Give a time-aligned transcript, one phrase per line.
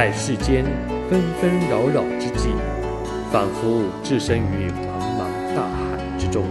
[0.00, 0.64] 在世间
[1.10, 2.48] 纷纷扰扰之际，
[3.30, 6.42] 仿佛置身于茫茫大海之中，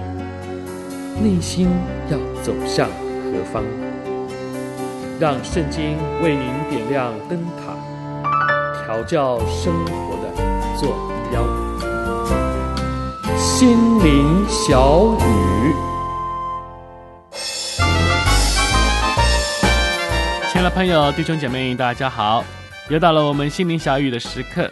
[1.20, 1.68] 内心
[2.12, 3.64] 要走向何方？
[5.20, 7.76] 让圣经为您点亮灯塔，
[8.86, 10.30] 调教生活的
[10.78, 10.96] 坐
[11.32, 11.44] 标。
[13.36, 15.74] 心灵小语，
[20.52, 22.44] 亲爱的朋友、弟兄姐妹，大家好。
[22.90, 24.68] 又到了我们心灵小语的时刻，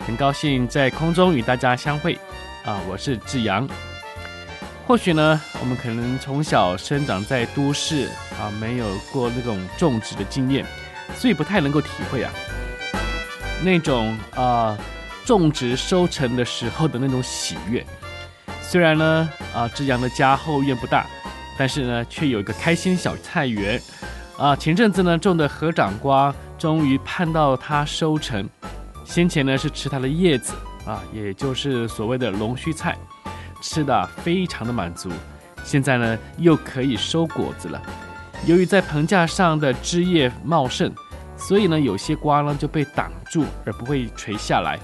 [0.00, 2.18] 很高兴在空中与大家相会
[2.66, 2.78] 啊！
[2.86, 3.66] 我是志阳。
[4.86, 10.66] 或许呢，我们可能从小生长在都市啊，没有过那种种植的经验，
[11.16, 12.30] 所以不太能够体会啊
[13.62, 14.76] 那种啊
[15.24, 17.82] 种植收成的时候的那种喜悦。
[18.60, 21.06] 虽然呢啊，志阳的家后院不大，
[21.56, 23.80] 但是呢，却有一个开心小菜园
[24.36, 24.54] 啊。
[24.54, 26.34] 前阵子呢，种的合掌瓜。
[26.62, 28.48] 终于盼到它收成，
[29.04, 30.54] 先前呢是吃它的叶子
[30.86, 32.96] 啊，也就是所谓的龙须菜，
[33.60, 35.10] 吃的非常的满足。
[35.64, 37.82] 现在呢又可以收果子了。
[38.46, 40.88] 由于在棚架上的枝叶茂盛，
[41.36, 44.78] 所以呢有些瓜呢就被挡住而不会垂下来。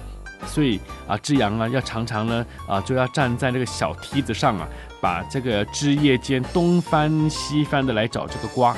[0.49, 4.67] 所以啊，志阳呢要常常呢啊就要站在那个小梯子上啊，
[5.01, 8.77] 把这个枝叶间东翻西翻的来找这个瓜，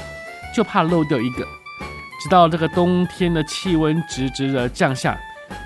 [0.55, 1.47] 就怕漏掉一个。
[2.21, 5.19] 直到这个冬天的气温直直的降下，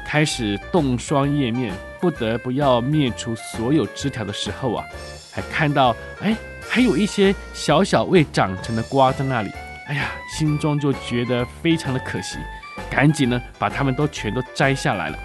[0.07, 4.85] 开始冻霜叶面，不得不要灭除所有枝条的时候啊，
[5.33, 6.37] 还看到哎，
[6.69, 9.51] 还有一些小小未长成的瓜在那里，
[9.89, 12.39] 哎呀，心中就觉得非常的可惜，
[12.89, 15.19] 赶紧呢把它们都全都摘下来了。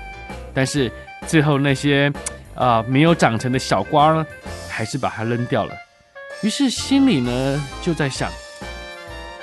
[0.52, 0.92] 但是
[1.28, 2.12] 最后那些
[2.56, 4.26] 啊、没有长成的小瓜呢，
[4.68, 5.74] 还是把它扔掉了。
[6.42, 8.32] 于是心里呢就在想。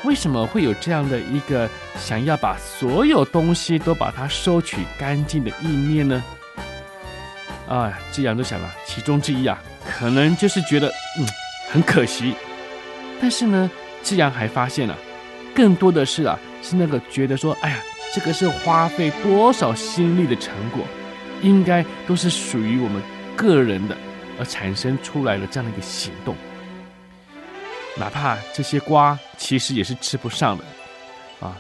[0.07, 1.69] 为什么会有这样的一个
[1.99, 6.23] 想要把所有东西都把它收取干净的意念呢？
[7.69, 10.87] 啊，志阳就想了，其中之一啊，可能就是觉得
[11.19, 11.27] 嗯
[11.73, 12.35] 很可惜。
[13.21, 13.69] 但是呢，
[14.05, 14.97] 志阳还发现了、
[15.53, 17.79] 更多的是啊，是那个觉得说，哎呀，
[18.15, 20.85] 这个是花费多少心力的成果，
[21.43, 23.03] 应该都是属于我们
[23.35, 23.97] 个人的，
[24.39, 26.37] 而产生出来的这样的一个行动。
[27.99, 30.65] 哪怕这些瓜其实也是吃不上的，
[31.41, 31.57] 啊，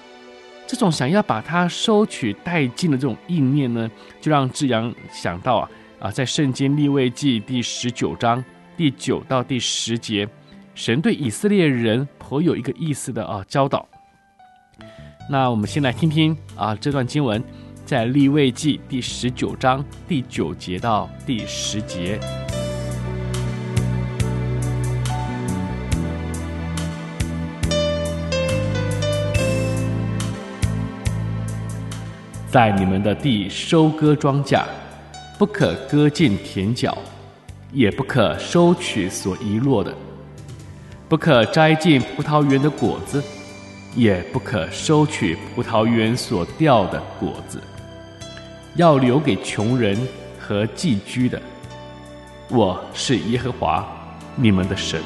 [0.67, 5.71] 这种想要把它收取殆尽的这种意念呢，就让志阳想到啊
[6.01, 8.45] 啊，在圣经立位记第十九章
[8.77, 10.29] 第九到第十节，
[10.75, 13.87] 神对以色列人颇有一个意思的啊教导。
[15.29, 17.43] 那我们先来听听啊这段经文，
[17.85, 22.21] 在立位记第十九章第九节到第十节。
[32.57, 34.65] 在你们的地收割庄稼，
[35.39, 36.97] 不可割尽田角，
[37.71, 39.93] 也不可收取所遗落的；
[41.07, 43.23] 不可摘尽葡萄园的果子，
[43.95, 47.61] 也不可收取葡萄园所掉的果子，
[48.77, 49.95] 要留给穷人
[50.41, 51.39] 和寄居的。
[52.49, 53.87] 我是耶和华，
[54.35, 54.99] 你们的神。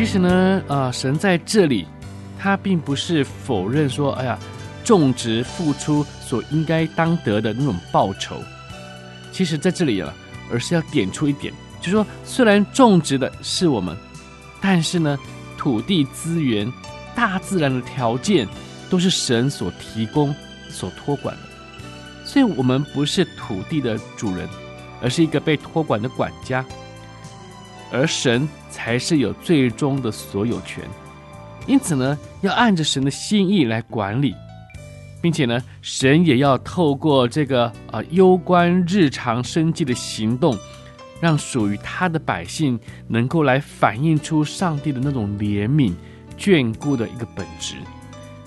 [0.00, 1.86] 其实呢，啊、呃，神在这里，
[2.38, 4.38] 他并不是否认说，哎呀，
[4.82, 8.42] 种植付出所应该当得的那种报酬。
[9.30, 10.10] 其实在这里啊，
[10.50, 11.52] 而是要点出一点，
[11.82, 13.94] 就说，虽然种植的是我们，
[14.58, 15.18] 但是呢，
[15.58, 16.72] 土地资源、
[17.14, 18.48] 大自然的条件
[18.88, 20.34] 都是神所提供、
[20.70, 21.42] 所托管的。
[22.24, 24.48] 所以，我们不是土地的主人，
[25.02, 26.64] 而是一个被托管的管家。
[27.90, 30.84] 而神才是有最终的所有权，
[31.66, 34.34] 因此呢，要按着神的心意来管理，
[35.20, 40.56] 并且呢，神也要透过这个啊攸关日常生计的行动，
[41.20, 42.78] 让属于他的百姓
[43.08, 45.92] 能够来反映出上帝的那种怜悯、
[46.38, 47.74] 眷顾的一个本质。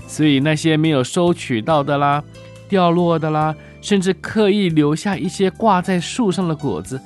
[0.08, 2.24] 所以那些没有收取到的啦、
[2.70, 7.02] 掉落的啦，甚至刻意留下一些挂在树上的果子。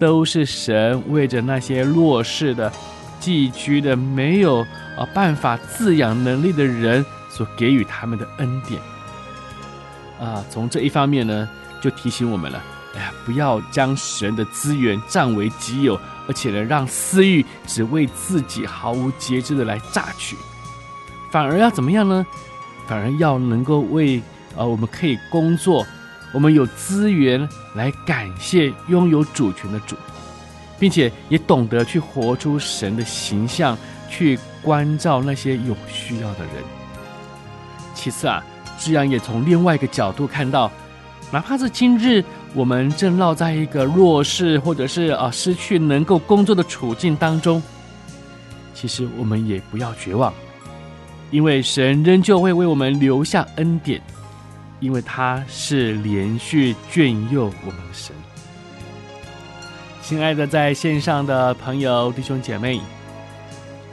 [0.00, 2.72] 都是神为着那些弱势的、
[3.20, 4.62] 寄居的、没有
[4.96, 8.80] 啊办法自养能力的人所给予他们的恩典
[10.18, 10.42] 啊。
[10.50, 11.46] 从这一方面呢，
[11.82, 12.62] 就提醒我们了：
[12.96, 20.34] 哎呀，不要将神的资源占为己有，而且呢，让私欲只为自己毫无节制的来榨取，
[21.30, 22.26] 反而要怎么样呢？
[22.88, 24.18] 反而要能够为
[24.56, 25.86] 啊，我们可以工作。
[26.32, 29.96] 我们有资源来感谢拥有主权的主，
[30.78, 33.76] 并且也懂得去活出神的形象，
[34.08, 36.62] 去关照那些有需要的人。
[37.94, 38.42] 其次啊，
[38.78, 40.70] 志扬也从另外一个角度看到，
[41.32, 42.24] 哪怕是今日
[42.54, 47.62] 我们正落在一个弱势或者是啊失去能够工作的处境当中，
[48.72, 50.32] 其实我们也不要绝望，
[51.30, 54.00] 因为神仍旧会为我们留下恩典，
[54.80, 58.16] 因为他是连续眷佑我们的神。
[60.02, 62.80] 亲爱的，在线上的朋友、弟兄姐妹，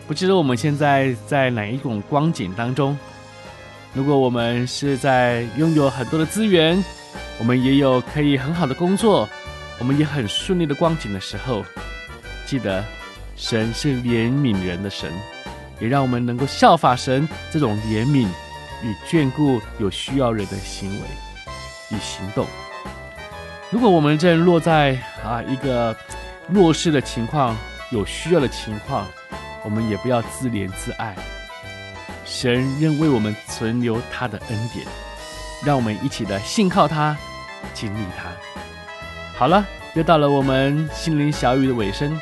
[0.08, 2.98] 不知道我们现在在哪一种光景当中？
[3.94, 6.84] 如果我们是在拥有很多的资源，
[7.38, 9.28] 我们也有可以很好的工作，
[9.80, 11.64] 我们也很顺利的光景的时候，
[12.46, 12.84] 记得
[13.36, 15.12] 神是怜悯人的神，
[15.80, 18.28] 也让我们能够效法神这种怜悯
[18.84, 21.08] 与眷顾有需要人的行为
[21.90, 22.46] 与行动。
[23.70, 25.96] 如果我们正落在啊一个
[26.48, 27.56] 弱势的情况、
[27.92, 29.06] 有需要的情况，
[29.64, 31.16] 我们也不要自怜自爱。
[32.26, 34.86] 神仍为我们存留他的恩典，
[35.66, 37.16] 让我们一起的信靠他，
[37.74, 38.30] 经历他。
[39.38, 42.20] 好了，又到了我们心灵小语的尾声，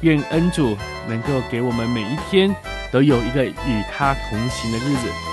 [0.00, 0.76] 愿恩主
[1.08, 2.54] 能够给我们每一天
[2.90, 5.31] 都有一个与他同行的日子。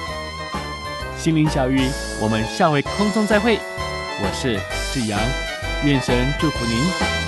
[1.19, 1.81] 心灵小语，
[2.21, 3.60] 我们下回空中再会。
[4.21, 4.57] 我是
[4.94, 5.19] 志阳，
[5.83, 7.19] 愿神祝福您。